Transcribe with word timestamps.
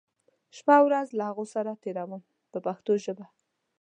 شپه 0.57 0.73
او 0.79 0.83
ورځ 0.87 1.07
له 1.17 1.23
هغو 1.29 1.45
سره 1.53 1.79
تېروم 1.83 2.21
په 2.51 2.57
پښتو 2.65 2.91
ژبه. 3.03 3.25